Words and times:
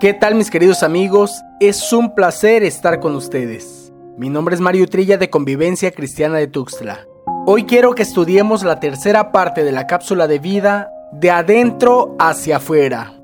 ¿Qué 0.00 0.14
tal 0.14 0.36
mis 0.36 0.48
queridos 0.48 0.84
amigos? 0.84 1.42
Es 1.58 1.92
un 1.92 2.14
placer 2.14 2.62
estar 2.62 3.00
con 3.00 3.16
ustedes. 3.16 3.92
Mi 4.16 4.28
nombre 4.28 4.54
es 4.54 4.60
Mario 4.60 4.86
Trilla 4.86 5.18
de 5.18 5.28
Convivencia 5.28 5.90
Cristiana 5.90 6.36
de 6.36 6.46
Tuxtla. 6.46 7.04
Hoy 7.46 7.64
quiero 7.64 7.96
que 7.96 8.04
estudiemos 8.04 8.62
la 8.62 8.78
tercera 8.78 9.32
parte 9.32 9.64
de 9.64 9.72
la 9.72 9.88
cápsula 9.88 10.28
de 10.28 10.38
vida 10.38 10.92
de 11.10 11.32
adentro 11.32 12.14
hacia 12.20 12.58
afuera. 12.58 13.14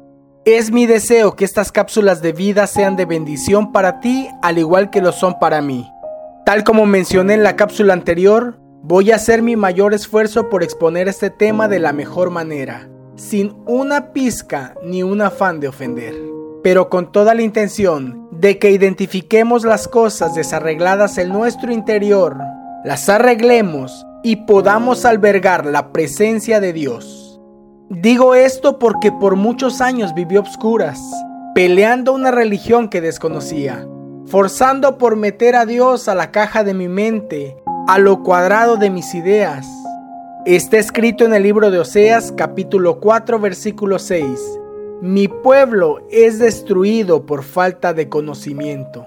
Es 0.45 0.72
mi 0.72 0.87
deseo 0.87 1.37
que 1.37 1.45
estas 1.45 1.70
cápsulas 1.70 2.23
de 2.23 2.32
vida 2.32 2.66
sean 2.66 2.96
de 2.96 3.04
bendición 3.04 3.70
para 3.70 4.00
ti 4.00 4.29
al 4.43 4.59
igual 4.59 4.91
que 4.91 5.00
lo 5.00 5.12
son 5.12 5.38
para 5.38 5.62
mí. 5.62 5.88
Tal 6.45 6.64
como 6.64 6.86
mencioné 6.86 7.34
en 7.34 7.45
la 7.45 7.54
cápsula 7.54 7.93
anterior, 7.93 8.59
voy 8.82 9.12
a 9.12 9.16
hacer 9.16 9.43
mi 9.43 9.54
mayor 9.54 9.95
esfuerzo 9.95 10.50
por 10.50 10.64
exponer 10.64 11.06
este 11.06 11.30
tema 11.30 11.68
de 11.68 11.79
la 11.79 11.93
mejor 11.93 12.30
manera, 12.30 12.88
sin 13.14 13.54
una 13.64 14.12
pizca 14.12 14.75
ni 14.82 15.04
un 15.04 15.22
afán 15.22 15.61
de 15.61 15.68
ofender 15.68 16.34
pero 16.64 16.88
con 16.88 17.12
toda 17.12 17.34
la 17.34 17.42
intención 17.42 18.27
de 18.32 18.59
que 18.59 18.70
identifiquemos 18.70 19.64
las 19.64 19.86
cosas 19.86 20.34
desarregladas 20.34 21.18
en 21.18 21.28
nuestro 21.28 21.70
interior, 21.70 22.38
las 22.84 23.10
arreglemos 23.10 24.06
y 24.22 24.36
podamos 24.46 25.05
albergar 25.05 25.66
la 25.66 25.92
presencia 25.92 26.60
de 26.60 26.72
Dios. 26.72 27.38
Digo 27.91 28.34
esto 28.34 28.78
porque 28.78 29.12
por 29.12 29.36
muchos 29.36 29.82
años 29.82 30.14
viví 30.14 30.38
obscuras, 30.38 30.98
peleando 31.55 32.14
una 32.14 32.30
religión 32.30 32.88
que 32.88 33.02
desconocía, 33.02 33.86
forzando 34.24 34.96
por 34.96 35.16
meter 35.16 35.56
a 35.56 35.66
Dios 35.66 36.08
a 36.08 36.14
la 36.14 36.30
caja 36.30 36.64
de 36.64 36.72
mi 36.72 36.88
mente, 36.88 37.58
a 37.88 37.98
lo 37.98 38.22
cuadrado 38.22 38.78
de 38.78 38.88
mis 38.88 39.14
ideas. 39.14 39.66
Está 40.46 40.78
escrito 40.78 41.27
en 41.27 41.34
el 41.34 41.42
libro 41.42 41.70
de 41.70 41.80
Oseas 41.80 42.33
capítulo 42.33 43.00
4 43.00 43.38
versículo 43.38 43.98
6 43.98 44.63
mi 45.04 45.28
pueblo 45.28 46.00
es 46.10 46.38
destruido 46.38 47.26
por 47.26 47.42
falta 47.42 47.92
de 47.92 48.08
conocimiento. 48.08 49.05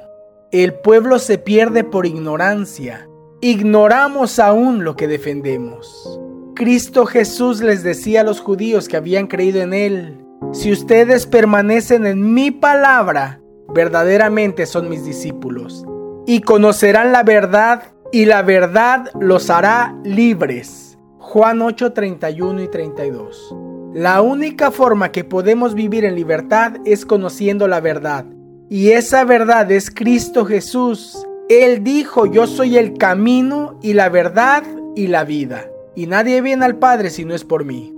El 0.52 0.76
pueblo 0.76 1.18
se 1.18 1.40
pierde 1.40 1.84
por 1.84 2.06
ignorancia. 2.06 3.10
Ignoramos 3.42 4.38
aún 4.38 4.84
lo 4.84 4.96
que 4.96 5.08
defendemos. 5.08 6.20
Cristo 6.54 7.08
Jesús 7.08 7.62
les 7.62 7.82
decía 7.82 8.22
a 8.22 8.24
los 8.24 8.42
judíos 8.42 8.88
que 8.88 8.96
habían 8.96 9.26
creído 9.26 9.60
en 9.60 9.74
Él, 9.74 10.24
si 10.52 10.72
ustedes 10.72 11.26
permanecen 11.26 12.06
en 12.06 12.32
mi 12.32 12.52
palabra, 12.52 13.42
verdaderamente 13.74 14.68
son 14.68 14.90
mis 14.90 15.04
discípulos, 15.04 15.84
y 16.28 16.42
conocerán 16.42 17.12
la 17.12 17.24
verdad, 17.24 17.92
y 18.12 18.26
la 18.26 18.44
verdad 18.44 19.10
los 19.20 19.50
hará 19.50 20.00
libres. 20.04 20.96
Juan 21.18 21.60
8, 21.64 21.92
31 21.94 22.62
y 22.62 22.68
32. 22.68 23.67
La 23.98 24.22
única 24.22 24.70
forma 24.70 25.12
que 25.12 25.24
podemos 25.24 25.74
vivir 25.74 26.06
en 26.06 26.14
libertad 26.14 26.74
es 26.86 27.04
conociendo 27.04 27.68
la 27.68 27.82
verdad. 27.82 28.26
Y 28.70 28.90
esa 28.90 29.26
verdad 29.26 29.72
es 29.72 29.90
Cristo 29.90 30.46
Jesús. 30.46 31.26
Él 31.50 31.84
dijo, 31.84 32.28
yo 32.28 32.46
soy 32.46 32.78
el 32.78 33.00
camino 33.00 33.80
y 33.82 33.94
la 33.94 34.10
verdad 34.10 34.62
y 34.96 35.08
la 35.08 35.24
vida. 35.24 35.66
Y 35.96 36.06
nadie 36.06 36.42
viene 36.42 36.64
al 36.64 36.78
Padre 36.78 37.10
si 37.10 37.26
no 37.26 37.34
es 37.34 37.44
por 37.44 37.66
mí. 37.66 37.92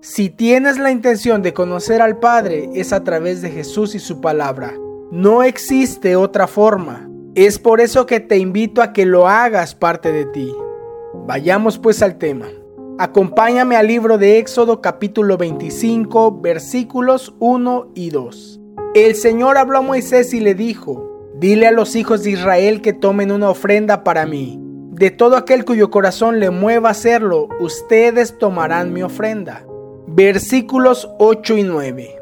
Si 0.00 0.30
tienes 0.30 0.78
la 0.78 0.92
intención 0.92 1.42
de 1.42 1.52
conocer 1.52 2.02
al 2.02 2.20
Padre 2.20 2.70
es 2.74 2.92
a 2.92 3.02
través 3.02 3.42
de 3.42 3.50
Jesús 3.50 3.96
y 3.96 3.98
su 3.98 4.20
palabra. 4.20 4.72
No 5.10 5.42
existe 5.42 6.14
otra 6.14 6.46
forma. 6.46 7.10
Es 7.34 7.58
por 7.58 7.80
eso 7.80 8.06
que 8.06 8.20
te 8.20 8.38
invito 8.38 8.80
a 8.80 8.92
que 8.92 9.06
lo 9.06 9.26
hagas 9.26 9.74
parte 9.74 10.12
de 10.12 10.24
ti. 10.24 10.54
Vayamos 11.26 11.80
pues 11.80 12.00
al 12.00 12.16
tema. 12.16 12.46
Acompáñame 12.98 13.76
al 13.76 13.86
libro 13.86 14.18
de 14.18 14.38
Éxodo 14.38 14.82
capítulo 14.82 15.38
25 15.38 16.40
versículos 16.42 17.34
1 17.38 17.92
y 17.94 18.10
2. 18.10 18.60
El 18.94 19.14
Señor 19.14 19.56
habló 19.56 19.78
a 19.78 19.82
Moisés 19.82 20.34
y 20.34 20.40
le 20.40 20.54
dijo, 20.54 21.30
dile 21.36 21.66
a 21.66 21.72
los 21.72 21.96
hijos 21.96 22.22
de 22.22 22.32
Israel 22.32 22.82
que 22.82 22.92
tomen 22.92 23.32
una 23.32 23.48
ofrenda 23.48 24.04
para 24.04 24.26
mí. 24.26 24.60
De 24.90 25.10
todo 25.10 25.36
aquel 25.36 25.64
cuyo 25.64 25.90
corazón 25.90 26.38
le 26.38 26.50
mueva 26.50 26.90
hacerlo, 26.90 27.48
ustedes 27.60 28.36
tomarán 28.36 28.92
mi 28.92 29.02
ofrenda. 29.02 29.64
Versículos 30.06 31.08
8 31.18 31.56
y 31.56 31.62
9. 31.62 32.16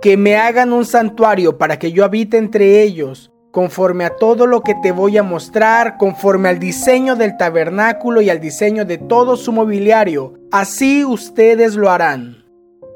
Que 0.00 0.16
me 0.16 0.36
hagan 0.36 0.72
un 0.72 0.86
santuario 0.86 1.58
para 1.58 1.78
que 1.78 1.92
yo 1.92 2.02
habite 2.02 2.38
entre 2.38 2.82
ellos 2.82 3.33
conforme 3.54 4.04
a 4.04 4.16
todo 4.16 4.48
lo 4.48 4.62
que 4.62 4.74
te 4.82 4.90
voy 4.90 5.16
a 5.16 5.22
mostrar, 5.22 5.96
conforme 5.96 6.48
al 6.48 6.58
diseño 6.58 7.14
del 7.14 7.36
tabernáculo 7.36 8.20
y 8.20 8.28
al 8.28 8.40
diseño 8.40 8.84
de 8.84 8.98
todo 8.98 9.36
su 9.36 9.52
mobiliario. 9.52 10.34
Así 10.50 11.04
ustedes 11.04 11.76
lo 11.76 11.88
harán. 11.88 12.44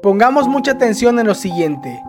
Pongamos 0.03 0.49
mucha 0.49 0.71
atención 0.71 1.17
en 1.17 1.27
lo 1.27 1.33
siguiente. 1.33 2.03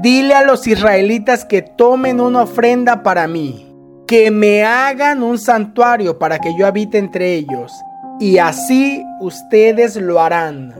Dile 0.00 0.32
a 0.32 0.44
los 0.44 0.66
israelitas 0.66 1.44
que 1.44 1.60
tomen 1.60 2.22
una 2.22 2.44
ofrenda 2.44 3.02
para 3.02 3.28
mí, 3.28 3.70
que 4.06 4.30
me 4.30 4.64
hagan 4.64 5.22
un 5.22 5.36
santuario 5.36 6.18
para 6.18 6.38
que 6.38 6.56
yo 6.58 6.66
habite 6.66 6.96
entre 6.96 7.34
ellos, 7.34 7.70
y 8.18 8.38
así 8.38 9.04
ustedes 9.20 9.96
lo 9.96 10.20
harán. 10.20 10.74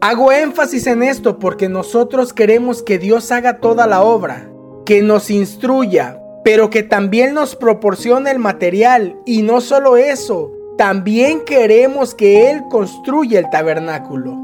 Hago 0.00 0.32
énfasis 0.32 0.88
en 0.88 1.04
esto 1.04 1.38
porque 1.38 1.68
nosotros 1.68 2.32
queremos 2.32 2.82
que 2.82 2.98
Dios 2.98 3.30
haga 3.30 3.58
toda 3.58 3.86
la 3.86 4.02
obra, 4.02 4.50
que 4.84 5.00
nos 5.00 5.30
instruya, 5.30 6.20
pero 6.44 6.68
que 6.68 6.82
también 6.82 7.34
nos 7.34 7.56
proporciona 7.56 8.30
el 8.30 8.38
material. 8.38 9.16
Y 9.24 9.42
no 9.42 9.60
solo 9.60 9.96
eso, 9.96 10.52
también 10.76 11.44
queremos 11.44 12.14
que 12.14 12.50
Él 12.50 12.62
construya 12.70 13.40
el 13.40 13.50
tabernáculo. 13.50 14.38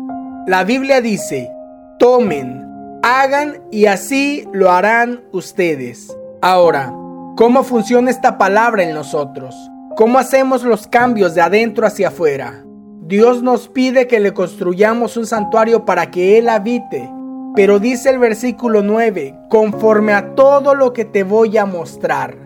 La 0.46 0.64
Biblia 0.64 1.00
dice, 1.02 1.52
tomen, 1.98 2.66
hagan 3.02 3.62
y 3.70 3.86
así 3.86 4.48
lo 4.52 4.70
harán 4.70 5.22
ustedes. 5.32 6.16
Ahora, 6.40 6.90
¿cómo 7.36 7.62
funciona 7.62 8.10
esta 8.10 8.38
palabra 8.38 8.82
en 8.82 8.94
nosotros? 8.94 9.54
¿Cómo 9.96 10.18
hacemos 10.18 10.62
los 10.62 10.86
cambios 10.86 11.34
de 11.34 11.42
adentro 11.42 11.86
hacia 11.86 12.08
afuera? 12.08 12.64
Dios 13.02 13.42
nos 13.42 13.68
pide 13.68 14.06
que 14.06 14.20
le 14.20 14.32
construyamos 14.32 15.16
un 15.18 15.26
santuario 15.26 15.84
para 15.84 16.10
que 16.10 16.38
Él 16.38 16.48
habite 16.48 17.10
pero 17.54 17.78
dice 17.78 18.10
el 18.10 18.18
versículo 18.18 18.82
9, 18.82 19.34
conforme 19.48 20.12
a 20.12 20.34
todo 20.34 20.74
lo 20.74 20.92
que 20.92 21.04
te 21.04 21.24
voy 21.24 21.58
a 21.58 21.66
mostrar. 21.66 22.36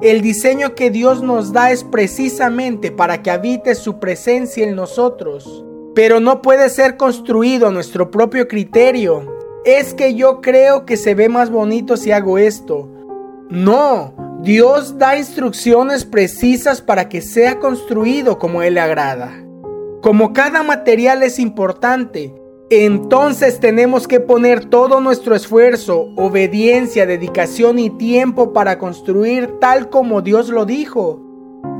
El 0.00 0.22
diseño 0.22 0.74
que 0.74 0.90
Dios 0.90 1.22
nos 1.22 1.52
da 1.52 1.70
es 1.70 1.84
precisamente 1.84 2.90
para 2.90 3.22
que 3.22 3.30
habite 3.30 3.74
su 3.74 3.98
presencia 3.98 4.66
en 4.66 4.74
nosotros, 4.74 5.64
pero 5.94 6.20
no 6.20 6.42
puede 6.42 6.70
ser 6.70 6.96
construido 6.96 7.68
a 7.68 7.70
nuestro 7.70 8.10
propio 8.10 8.48
criterio. 8.48 9.36
Es 9.64 9.92
que 9.92 10.14
yo 10.14 10.40
creo 10.40 10.86
que 10.86 10.96
se 10.96 11.14
ve 11.14 11.28
más 11.28 11.50
bonito 11.50 11.96
si 11.98 12.12
hago 12.12 12.38
esto. 12.38 12.88
No, 13.50 14.14
Dios 14.42 14.96
da 14.96 15.18
instrucciones 15.18 16.06
precisas 16.06 16.80
para 16.80 17.10
que 17.10 17.20
sea 17.20 17.58
construido 17.58 18.38
como 18.38 18.62
Él 18.62 18.74
le 18.74 18.80
agrada. 18.80 19.30
Como 20.00 20.32
cada 20.32 20.62
material 20.62 21.22
es 21.22 21.38
importante, 21.38 22.39
entonces 22.70 23.58
tenemos 23.58 24.06
que 24.06 24.20
poner 24.20 24.64
todo 24.64 25.00
nuestro 25.00 25.34
esfuerzo, 25.34 26.12
obediencia, 26.14 27.04
dedicación 27.04 27.80
y 27.80 27.90
tiempo 27.90 28.52
para 28.52 28.78
construir 28.78 29.58
tal 29.60 29.90
como 29.90 30.22
Dios 30.22 30.50
lo 30.50 30.66
dijo. 30.66 31.20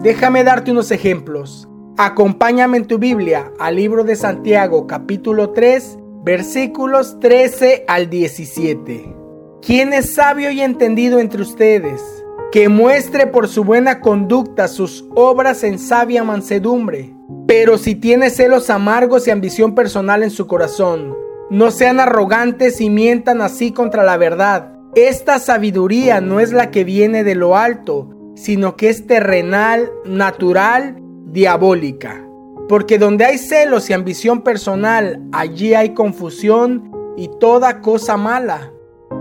Déjame 0.03 0.43
darte 0.43 0.73
unos 0.73 0.91
ejemplos. 0.91 1.69
Acompáñame 1.97 2.79
en 2.79 2.87
tu 2.89 2.99
Biblia 2.99 3.53
al 3.61 3.77
libro 3.77 4.03
de 4.03 4.17
Santiago 4.17 4.89
capítulo 4.89 5.51
3 5.51 5.99
versículos 6.25 7.21
13 7.21 7.85
al 7.87 8.11
17. 8.11 9.15
¿Quién 9.63 9.93
es 9.93 10.15
sabio 10.15 10.51
y 10.51 10.61
entendido 10.61 11.21
entre 11.21 11.43
ustedes? 11.43 12.03
Que 12.51 12.69
muestre 12.69 13.29
por 13.29 13.47
su 13.47 13.63
buena 13.63 14.01
conducta 14.01 14.67
sus 14.67 15.05
obras 15.15 15.63
en 15.63 15.79
sabia 15.79 16.25
mansedumbre 16.25 17.15
pero 17.51 17.79
si 17.79 17.97
tiene 17.97 18.31
celos 18.31 18.71
amargos 18.71 19.27
y 19.27 19.33
ambición 19.33 19.75
personal 19.75 20.23
en 20.23 20.31
su 20.31 20.47
corazón, 20.47 21.17
no 21.51 21.73
sean 21.73 21.99
arrogantes 21.99 22.81
y 22.81 22.91
mientan 22.91 23.43
así 23.43 23.73
contra 23.73 24.05
la 24.05 24.17
verdad. 24.17 24.73
Esta 24.95 25.41
sabiduría 25.41 26.21
no 26.21 26.39
es 26.39 26.53
la 26.53 26.71
que 26.71 26.85
viene 26.85 27.25
de 27.25 27.35
lo 27.35 27.57
alto, 27.57 28.09
sino 28.37 28.77
que 28.77 28.89
es 28.89 29.09
terrenal, 29.09 29.91
natural, 30.05 30.97
diabólica. 31.27 32.25
Porque 32.69 32.99
donde 32.99 33.25
hay 33.25 33.39
celos 33.39 33.91
y 33.91 33.95
ambición 33.95 34.43
personal, 34.43 35.21
allí 35.33 35.75
hay 35.75 35.93
confusión 35.93 36.93
y 37.17 37.29
toda 37.41 37.81
cosa 37.81 38.17
mala. 38.17 38.73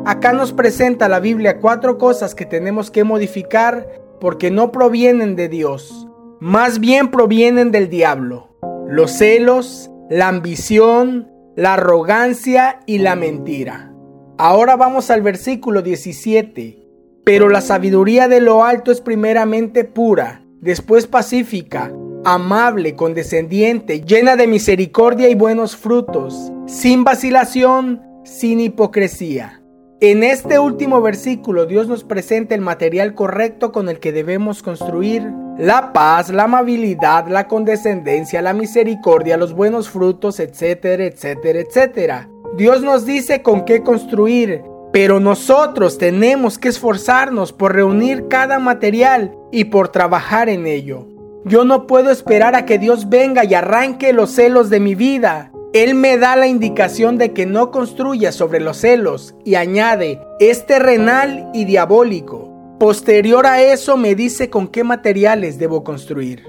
Acá 0.06 0.34
nos 0.34 0.54
presenta 0.54 1.10
la 1.10 1.20
Biblia 1.20 1.60
cuatro 1.60 1.98
cosas 1.98 2.36
que 2.36 2.46
tenemos 2.46 2.92
que 2.92 3.04
modificar 3.04 3.88
porque 4.20 4.52
no 4.52 4.72
provienen 4.72 5.36
de 5.36 5.50
Dios 5.50 6.09
más 6.40 6.80
bien 6.80 7.12
provienen 7.12 7.72
del 7.72 7.90
diablo. 7.90 8.50
Los 8.88 9.12
celos, 9.12 9.92
la 10.10 10.28
ambición, 10.28 11.30
la 11.56 11.74
arrogancia 11.74 12.80
y 12.86 13.00
la 13.00 13.16
mentira. 13.16 13.94
Ahora 14.38 14.78
vamos 14.78 15.10
al 15.10 15.22
versículo 15.22 15.82
17. 15.82 16.78
Pero 17.26 17.50
la 17.50 17.62
sabiduría 17.62 18.28
de 18.28 18.40
lo 18.40 18.64
alto 18.64 18.92
es 18.92 19.02
primeramente 19.02 19.84
pura, 19.84 20.42
después 20.62 21.06
pacífica, 21.06 21.92
amable, 22.24 22.96
condescendiente, 22.96 24.02
llena 24.02 24.36
de 24.36 24.48
misericordia 24.48 25.30
y 25.30 25.36
buenos 25.36 25.76
frutos, 25.76 26.52
sin 26.66 27.04
vacilación, 27.04 28.02
sin 28.24 28.62
hipocresía. 28.62 29.59
En 30.02 30.24
este 30.24 30.60
último 30.60 31.02
versículo 31.02 31.66
Dios 31.66 31.90
nos 31.90 32.06
presenta 32.06 32.56
el 32.56 32.62
material 32.62 33.16
correcto 33.16 33.74
con 33.74 33.90
el 33.90 34.00
que 34.00 34.14
debemos 34.14 34.64
construir 34.64 35.30
la 35.58 35.92
paz, 35.92 36.30
la 36.30 36.44
amabilidad, 36.44 37.28
la 37.28 37.50
condescendencia, 37.50 38.42
la 38.42 38.54
misericordia, 38.54 39.36
los 39.36 39.52
buenos 39.52 39.90
frutos, 39.90 40.40
etcétera, 40.40 41.04
etcétera, 41.04 41.60
etcétera. 41.60 42.30
Dios 42.56 42.82
nos 42.82 43.06
dice 43.06 43.42
con 43.42 43.66
qué 43.66 43.84
construir, 43.84 44.62
pero 44.94 45.20
nosotros 45.20 45.98
tenemos 45.98 46.58
que 46.58 46.70
esforzarnos 46.70 47.52
por 47.52 47.74
reunir 47.76 48.30
cada 48.30 48.58
material 48.58 49.36
y 49.52 49.66
por 49.66 49.90
trabajar 49.90 50.48
en 50.48 50.66
ello. 50.66 51.08
Yo 51.44 51.66
no 51.66 51.88
puedo 51.88 52.10
esperar 52.10 52.56
a 52.56 52.66
que 52.66 52.80
Dios 52.80 53.10
venga 53.10 53.44
y 53.44 53.54
arranque 53.54 54.14
los 54.14 54.32
celos 54.32 54.70
de 54.70 54.80
mi 54.80 54.96
vida. 54.96 55.52
Él 55.74 55.94
me 55.94 56.18
da 56.18 56.36
la 56.36 56.48
indicación 56.48 57.18
de 57.18 57.34
que 57.34 57.46
no 57.46 57.72
construya 57.72 58.32
sobre 58.32 58.60
los 58.60 58.78
celos 58.78 59.36
y 59.46 59.56
añade, 59.56 60.20
es 60.40 60.66
terrenal 60.66 61.50
y 61.54 61.66
diabólico. 61.66 62.50
Posterior 62.80 63.46
a 63.46 63.62
eso 63.62 63.98
me 63.98 64.16
dice 64.16 64.50
con 64.50 64.68
qué 64.68 64.84
materiales 64.84 65.60
debo 65.60 65.84
construir. 65.84 66.46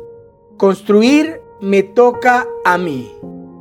Construir 0.56 1.40
me 1.60 1.82
toca 1.82 2.46
a 2.64 2.78
mí. 2.78 3.12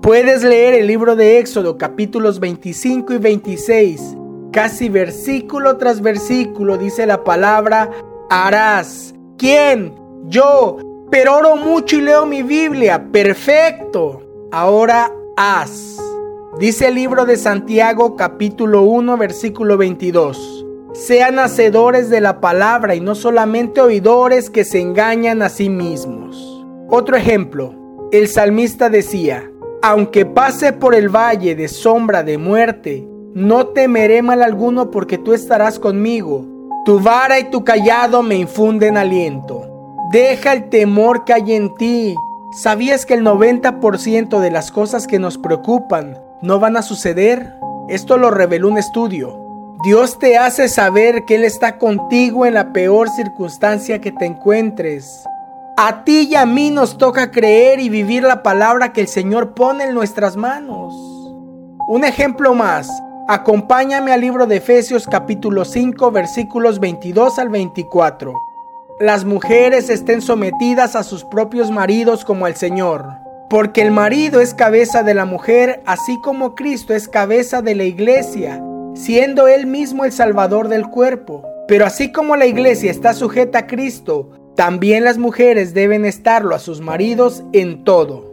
Puedes 0.02 0.44
leer 0.44 0.76
el 0.76 0.88
libro 0.88 1.16
de 1.16 1.40
Éxodo 1.40 1.78
capítulos 1.78 2.40
25 2.40 3.14
y 3.14 3.18
26 3.18 4.16
Casi 4.52 4.90
versículo 4.90 5.78
tras 5.78 6.02
versículo 6.02 6.78
dice 6.78 7.06
la 7.06 7.24
palabra 7.24 7.92
harás. 8.30 9.14
¿Quién? 9.38 9.94
Yo. 10.26 10.78
Pero 11.12 11.38
oro 11.38 11.56
mucho 11.56 11.98
y 11.98 12.02
leo 12.02 12.26
mi 12.26 12.42
Biblia. 12.42 13.08
Perfecto. 13.12 14.22
Ahora 14.52 15.12
Dice 16.60 16.90
el 16.90 16.96
libro 16.96 17.24
de 17.24 17.38
Santiago 17.38 18.18
capítulo 18.18 18.82
1 18.82 19.16
versículo 19.16 19.78
22. 19.78 20.66
Sean 20.92 21.40
hacedores 21.40 22.10
de 22.10 22.20
la 22.20 22.42
palabra 22.42 22.94
y 22.94 23.00
no 23.00 23.16
solamente 23.16 23.80
oidores 23.80 24.50
que 24.50 24.66
se 24.66 24.82
engañan 24.82 25.42
a 25.42 25.48
sí 25.48 25.70
mismos. 25.70 26.66
Otro 26.90 27.16
ejemplo. 27.16 27.74
El 28.12 28.28
salmista 28.28 28.90
decía, 28.90 29.50
aunque 29.82 30.26
pase 30.26 30.74
por 30.74 30.94
el 30.94 31.08
valle 31.08 31.56
de 31.56 31.70
sombra 31.70 32.22
de 32.22 32.38
muerte, 32.38 33.08
no 33.34 33.68
temeré 33.68 34.22
mal 34.22 34.44
alguno 34.44 34.92
porque 34.92 35.18
tú 35.18 35.32
estarás 35.32 35.80
conmigo. 35.80 36.46
Tu 36.84 37.00
vara 37.00 37.40
y 37.40 37.50
tu 37.50 37.64
callado 37.64 38.24
me 38.24 38.36
infunden 38.36 38.98
aliento. 38.98 39.62
Deja 40.12 40.52
el 40.52 40.68
temor 40.68 41.24
que 41.24 41.32
hay 41.32 41.54
en 41.54 41.74
ti. 41.76 42.14
¿Sabías 42.52 43.06
que 43.06 43.14
el 43.14 43.24
90% 43.24 44.40
de 44.40 44.50
las 44.50 44.72
cosas 44.72 45.06
que 45.06 45.20
nos 45.20 45.38
preocupan 45.38 46.18
no 46.42 46.60
van 46.60 46.78
a 46.78 46.82
suceder? 46.82 47.54
Esto 47.90 48.18
lo 48.18 48.32
reveló 48.32 48.70
un 48.70 48.80
estudio. 48.80 49.78
Dios 49.84 50.18
te 50.18 50.36
hace 50.36 50.68
saber 50.68 51.26
que 51.26 51.36
Él 51.36 51.44
está 51.44 51.78
contigo 51.78 52.48
en 52.48 52.56
la 52.56 52.74
peor 52.74 53.08
circunstancia 53.10 54.02
que 54.02 54.12
te 54.12 54.26
encuentres. 54.26 55.24
A 55.78 56.04
ti 56.04 56.28
y 56.32 56.36
a 56.36 56.48
mí 56.48 56.72
nos 56.72 56.98
toca 56.98 57.30
creer 57.30 57.80
y 57.80 57.88
vivir 57.88 58.24
la 58.24 58.42
palabra 58.42 58.94
que 58.94 59.02
el 59.02 59.08
Señor 59.08 59.54
pone 59.54 59.84
en 59.84 59.94
nuestras 59.94 60.36
manos. 60.36 60.96
Un 61.88 62.04
ejemplo 62.04 62.56
más. 62.56 62.90
Acompáñame 63.28 64.12
al 64.12 64.22
libro 64.22 64.48
de 64.48 64.56
Efesios 64.56 65.06
capítulo 65.06 65.66
5 65.66 66.10
versículos 66.10 66.80
22 66.80 67.38
al 67.38 67.50
24. 67.50 68.49
Las 69.00 69.24
mujeres 69.24 69.90
estén 69.90 70.22
sometidas 70.22 70.98
a 70.98 71.04
sus 71.04 71.24
propios 71.24 71.72
maridos 71.72 72.26
como 72.26 72.46
al 72.46 72.58
Señor, 72.58 73.06
porque 73.50 73.82
el 73.82 73.92
marido 73.92 74.42
es 74.42 74.54
cabeza 74.54 75.04
de 75.04 75.14
la 75.14 75.24
mujer, 75.24 75.82
así 75.86 76.20
como 76.22 76.54
Cristo 76.54 76.94
es 76.94 77.08
cabeza 77.08 77.62
de 77.62 77.76
la 77.76 77.86
iglesia, 77.86 78.62
siendo 78.96 79.48
él 79.48 79.68
mismo 79.68 80.04
el 80.04 80.12
salvador 80.12 80.68
del 80.68 80.90
cuerpo. 80.90 81.46
Pero 81.66 81.86
así 81.86 82.12
como 82.12 82.36
la 82.36 82.46
iglesia 82.46 82.92
está 82.92 83.14
sujeta 83.14 83.60
a 83.60 83.68
Cristo, 83.68 84.32
también 84.58 85.06
las 85.06 85.18
mujeres 85.18 85.74
deben 85.74 86.04
estarlo 86.04 86.54
a 86.54 86.60
sus 86.60 86.82
maridos 86.82 87.46
en 87.54 87.86
todo. 87.86 88.30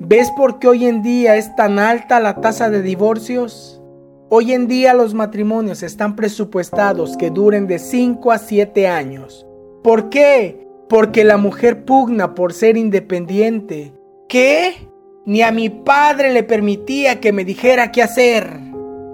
¿Ves 0.00 0.28
por 0.36 0.58
qué 0.58 0.66
hoy 0.66 0.86
en 0.86 1.02
día 1.02 1.36
es 1.36 1.54
tan 1.54 1.78
alta 1.78 2.18
la 2.18 2.40
tasa 2.40 2.68
de 2.68 2.82
divorcios? 2.82 3.80
Hoy 4.28 4.54
en 4.54 4.66
día 4.66 4.92
los 4.92 5.14
matrimonios 5.14 5.84
están 5.84 6.16
presupuestados 6.16 7.16
que 7.16 7.30
duren 7.30 7.68
de 7.68 7.78
5 7.78 8.32
a 8.32 8.38
7 8.38 8.88
años. 8.88 9.46
¿Por 9.82 10.10
qué? 10.10 10.66
Porque 10.88 11.24
la 11.24 11.36
mujer 11.36 11.84
pugna 11.84 12.34
por 12.34 12.52
ser 12.52 12.76
independiente. 12.76 13.92
¿Qué? 14.28 14.88
Ni 15.24 15.42
a 15.42 15.52
mi 15.52 15.70
padre 15.70 16.32
le 16.32 16.42
permitía 16.42 17.20
que 17.20 17.32
me 17.32 17.44
dijera 17.44 17.92
qué 17.92 18.02
hacer. 18.02 18.60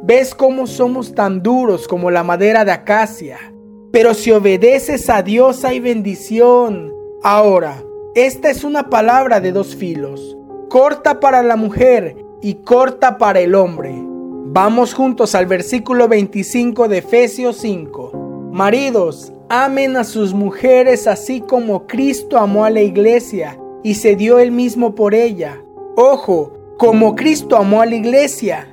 ¿Ves 0.02 0.34
cómo 0.34 0.66
somos 0.66 1.14
tan 1.14 1.42
duros 1.42 1.86
como 1.86 2.10
la 2.10 2.22
madera 2.22 2.64
de 2.64 2.72
acacia? 2.72 3.38
Pero 3.92 4.14
si 4.14 4.30
obedeces 4.32 5.08
a 5.08 5.22
Dios 5.22 5.64
hay 5.64 5.80
bendición. 5.80 6.92
Ahora, 7.22 7.82
esta 8.14 8.50
es 8.50 8.64
una 8.64 8.88
palabra 8.88 9.40
de 9.40 9.52
dos 9.52 9.76
filos, 9.76 10.36
corta 10.68 11.20
para 11.20 11.42
la 11.42 11.56
mujer 11.56 12.16
y 12.40 12.54
corta 12.54 13.18
para 13.18 13.40
el 13.40 13.54
hombre. 13.54 13.92
Vamos 13.94 14.94
juntos 14.94 15.34
al 15.34 15.46
versículo 15.46 16.08
25 16.08 16.88
de 16.88 16.98
Efesios 16.98 17.56
5. 17.58 18.50
Maridos, 18.52 19.32
amen 19.48 19.96
a 19.96 20.04
sus 20.04 20.34
mujeres 20.34 21.06
así 21.06 21.40
como 21.40 21.86
Cristo 21.86 22.38
amó 22.38 22.64
a 22.64 22.70
la 22.70 22.82
iglesia 22.82 23.58
y 23.82 23.94
se 23.94 24.16
dio 24.16 24.38
él 24.38 24.52
mismo 24.52 24.94
por 24.94 25.14
ella. 25.14 25.62
Ojo, 25.96 26.52
como 26.78 27.14
Cristo 27.14 27.56
amó 27.56 27.80
a 27.80 27.86
la 27.86 27.94
iglesia. 27.94 28.68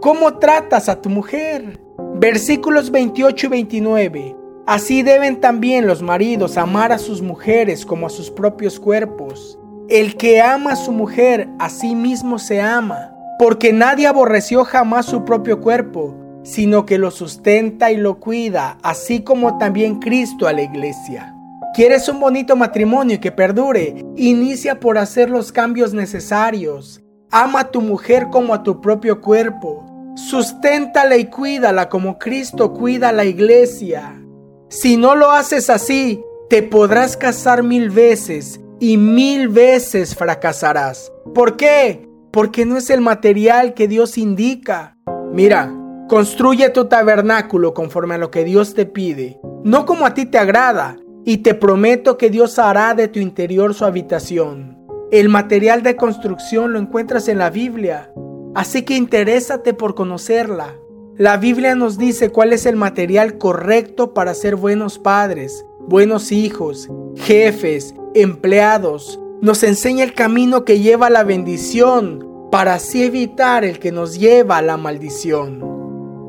¿Cómo 0.00 0.38
tratas 0.38 0.88
a 0.88 1.00
tu 1.00 1.08
mujer? 1.08 1.80
Versículos 2.14 2.90
28 2.90 3.46
y 3.46 3.50
29. 3.50 4.36
Así 4.66 5.02
deben 5.02 5.40
también 5.40 5.86
los 5.86 6.02
maridos 6.02 6.56
amar 6.56 6.92
a 6.92 6.98
sus 6.98 7.20
mujeres 7.20 7.84
como 7.84 8.06
a 8.06 8.10
sus 8.10 8.30
propios 8.30 8.78
cuerpos. 8.78 9.58
El 9.88 10.16
que 10.16 10.40
ama 10.40 10.72
a 10.72 10.76
su 10.76 10.92
mujer, 10.92 11.48
a 11.58 11.68
sí 11.68 11.94
mismo 11.94 12.38
se 12.38 12.60
ama 12.60 13.12
porque 13.42 13.72
nadie 13.72 14.06
aborreció 14.06 14.64
jamás 14.64 15.06
su 15.06 15.24
propio 15.24 15.60
cuerpo, 15.60 16.14
sino 16.42 16.86
que 16.86 16.98
lo 16.98 17.10
sustenta 17.10 17.90
y 17.90 17.96
lo 17.96 18.18
cuida, 18.18 18.78
así 18.82 19.20
como 19.20 19.58
también 19.58 19.98
Cristo 20.00 20.46
a 20.46 20.52
la 20.52 20.62
iglesia. 20.62 21.34
¿Quieres 21.74 22.08
un 22.08 22.20
bonito 22.20 22.56
matrimonio 22.56 23.20
que 23.20 23.32
perdure? 23.32 24.04
Inicia 24.16 24.78
por 24.78 24.98
hacer 24.98 25.30
los 25.30 25.52
cambios 25.52 25.94
necesarios. 25.94 27.00
Ama 27.30 27.60
a 27.60 27.70
tu 27.70 27.80
mujer 27.80 28.28
como 28.30 28.52
a 28.52 28.62
tu 28.62 28.80
propio 28.80 29.20
cuerpo. 29.20 29.86
Susténtala 30.14 31.16
y 31.16 31.26
cuídala 31.26 31.88
como 31.88 32.18
Cristo 32.18 32.74
cuida 32.74 33.08
a 33.08 33.12
la 33.12 33.24
iglesia. 33.24 34.22
Si 34.68 34.98
no 34.98 35.14
lo 35.14 35.30
haces 35.30 35.70
así, 35.70 36.22
te 36.50 36.62
podrás 36.62 37.16
casar 37.16 37.62
mil 37.62 37.88
veces 37.88 38.60
y 38.78 38.98
mil 38.98 39.48
veces 39.48 40.14
fracasarás. 40.14 41.10
¿Por 41.34 41.56
qué? 41.56 42.12
porque 42.32 42.64
no 42.64 42.78
es 42.78 42.90
el 42.90 43.02
material 43.02 43.74
que 43.74 43.86
Dios 43.86 44.18
indica. 44.18 44.96
Mira, 45.32 45.72
construye 46.12 46.68
tu 46.68 46.88
tabernáculo 46.88 47.72
conforme 47.72 48.16
a 48.16 48.18
lo 48.18 48.30
que 48.30 48.44
Dios 48.44 48.74
te 48.74 48.84
pide, 48.84 49.40
no 49.64 49.86
como 49.86 50.04
a 50.04 50.12
ti 50.12 50.26
te 50.26 50.36
agrada, 50.36 50.98
y 51.24 51.38
te 51.38 51.54
prometo 51.54 52.18
que 52.18 52.28
Dios 52.28 52.58
hará 52.58 52.92
de 52.92 53.08
tu 53.08 53.18
interior 53.18 53.72
su 53.72 53.86
habitación. 53.86 54.76
El 55.10 55.30
material 55.30 55.82
de 55.82 55.96
construcción 55.96 56.74
lo 56.74 56.78
encuentras 56.78 57.28
en 57.28 57.38
la 57.38 57.48
Biblia, 57.48 58.12
así 58.54 58.82
que 58.82 58.94
interésate 58.94 59.72
por 59.72 59.94
conocerla. 59.94 60.76
La 61.16 61.38
Biblia 61.38 61.74
nos 61.76 61.96
dice 61.96 62.28
cuál 62.28 62.52
es 62.52 62.66
el 62.66 62.76
material 62.76 63.38
correcto 63.38 64.12
para 64.12 64.34
ser 64.34 64.56
buenos 64.56 64.98
padres, 64.98 65.64
buenos 65.88 66.30
hijos, 66.30 66.90
jefes, 67.16 67.94
empleados, 68.14 69.18
nos 69.40 69.62
enseña 69.62 70.04
el 70.04 70.12
camino 70.12 70.66
que 70.66 70.78
lleva 70.78 71.06
a 71.06 71.10
la 71.10 71.24
bendición 71.24 72.28
para 72.50 72.74
así 72.74 73.02
evitar 73.02 73.64
el 73.64 73.78
que 73.78 73.92
nos 73.92 74.18
lleva 74.18 74.58
a 74.58 74.62
la 74.62 74.76
maldición. 74.76 75.71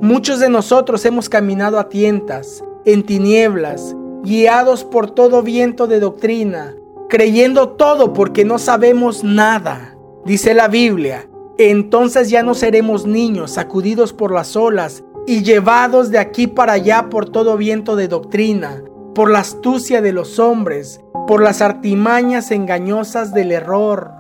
Muchos 0.04 0.42
de 0.42 0.50
nosotros 0.50 1.06
hemos 1.06 1.30
caminado 1.30 1.80
a 1.80 1.88
tientas, 1.88 2.62
en 2.84 3.04
tinieblas, 3.04 3.96
guiados 4.22 4.84
por 4.84 5.10
todo 5.10 5.44
viento 5.44 5.88
de 5.88 6.02
doctrina, 6.02 6.76
creyendo 7.08 7.70
todo 7.70 8.12
porque 8.12 8.44
no 8.44 8.60
sabemos 8.60 9.24
nada. 9.24 9.96
Dice 10.26 10.54
la 10.56 10.68
Biblia, 10.68 11.30
entonces 11.58 12.30
ya 12.30 12.44
no 12.44 12.54
seremos 12.54 13.06
niños 13.06 13.52
sacudidos 13.52 14.12
por 14.12 14.34
las 14.34 14.58
olas 14.58 15.06
y 15.26 15.42
llevados 15.42 16.12
de 16.12 16.20
aquí 16.20 16.48
para 16.48 16.74
allá 16.74 17.08
por 17.10 17.30
todo 17.30 17.56
viento 17.56 17.96
de 17.96 18.10
doctrina, 18.10 18.84
por 19.16 19.32
la 19.32 19.40
astucia 19.40 20.02
de 20.02 20.12
los 20.12 20.38
hombres, 20.38 21.00
por 21.30 21.42
las 21.42 21.62
artimañas 21.62 22.52
engañosas 22.52 23.34
del 23.34 23.54
error. 23.54 24.12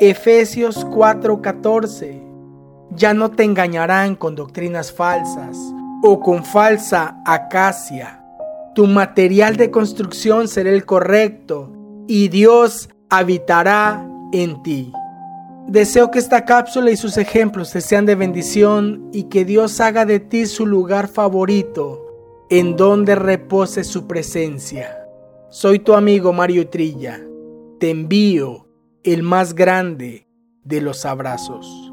Efesios 0.00 0.86
4:14. 0.86 2.27
Ya 2.98 3.14
no 3.14 3.30
te 3.30 3.44
engañarán 3.44 4.16
con 4.16 4.34
doctrinas 4.34 4.92
falsas 4.92 5.56
o 6.02 6.18
con 6.18 6.44
falsa 6.44 7.22
acacia. 7.24 8.24
Tu 8.74 8.88
material 8.88 9.56
de 9.56 9.70
construcción 9.70 10.48
será 10.48 10.70
el 10.70 10.84
correcto 10.84 11.72
y 12.08 12.26
Dios 12.26 12.88
habitará 13.08 14.04
en 14.32 14.60
ti. 14.64 14.92
Deseo 15.68 16.10
que 16.10 16.18
esta 16.18 16.44
cápsula 16.44 16.90
y 16.90 16.96
sus 16.96 17.18
ejemplos 17.18 17.70
te 17.70 17.80
sean 17.80 18.04
de 18.04 18.16
bendición 18.16 19.08
y 19.12 19.24
que 19.24 19.44
Dios 19.44 19.80
haga 19.80 20.04
de 20.04 20.18
ti 20.18 20.46
su 20.46 20.66
lugar 20.66 21.06
favorito 21.06 22.04
en 22.50 22.74
donde 22.74 23.14
repose 23.14 23.84
su 23.84 24.08
presencia. 24.08 25.06
Soy 25.50 25.78
tu 25.78 25.94
amigo 25.94 26.32
Mario 26.32 26.68
Trilla. 26.68 27.20
Te 27.78 27.90
envío 27.90 28.66
el 29.04 29.22
más 29.22 29.54
grande 29.54 30.26
de 30.64 30.80
los 30.80 31.04
abrazos. 31.04 31.87